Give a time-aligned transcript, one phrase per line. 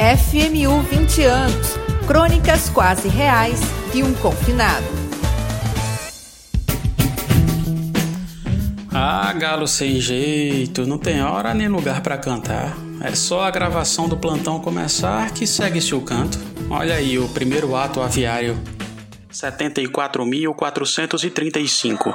[0.00, 1.76] FMU 20 anos.
[2.06, 3.60] Crônicas quase reais
[3.92, 4.86] de um confinado.
[8.90, 12.74] Ah, galo sem jeito, não tem hora nem lugar para cantar.
[13.02, 16.38] É só a gravação do plantão começar que segue-se o canto.
[16.70, 18.58] Olha aí o primeiro ato aviário.
[19.30, 22.14] 74.435.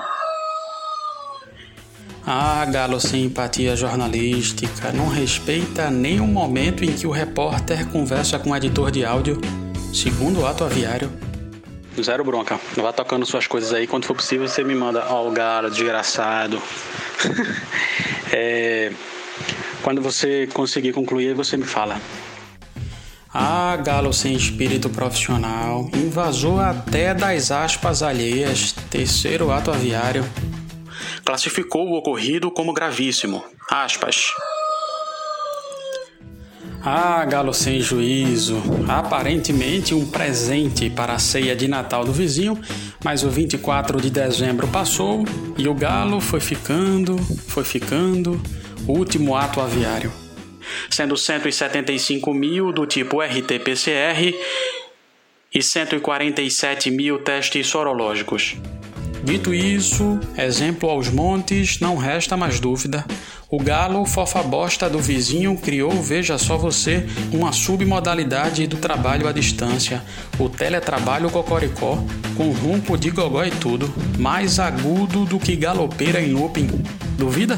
[2.27, 8.39] Ah, galo sem empatia jornalística, não respeita nem o momento em que o repórter conversa
[8.39, 9.39] com o editor de áudio,
[9.93, 11.11] segundo o ato aviário.
[12.02, 12.59] Zero bronca.
[12.75, 13.85] Vá tocando suas coisas aí.
[13.85, 15.05] Quando for possível, você me manda.
[15.07, 16.59] Ó, oh, galo, desgraçado.
[18.33, 18.91] é,
[19.83, 22.02] quando você conseguir concluir, você me fala.
[23.31, 25.89] Ah, galo sem espírito profissional.
[25.94, 28.73] Invasou até das aspas alheias.
[28.89, 30.25] Terceiro ato aviário
[31.25, 33.43] classificou o ocorrido como gravíssimo.
[33.70, 34.31] Aspas.
[36.83, 38.61] Ah, galo sem juízo.
[38.88, 42.61] Aparentemente um presente para a ceia de Natal do vizinho,
[43.03, 45.25] mas o 24 de dezembro passou
[45.58, 48.39] e o galo foi ficando, foi ficando,
[48.88, 50.13] último ato aviário.
[50.91, 54.35] Sendo 175 mil do tipo RT-PCR
[55.52, 58.57] e 147 mil testes sorológicos.
[59.26, 63.04] Dito isso, exemplo aos montes, não resta mais dúvida.
[63.50, 69.31] O galo fofa bosta do vizinho criou, veja só você, uma submodalidade do trabalho à
[69.31, 70.03] distância,
[70.38, 71.98] o teletrabalho cocoricó,
[72.38, 76.70] com rumpo de gogó e tudo, mais agudo do que galopeira em looping.
[77.18, 77.58] Duvida?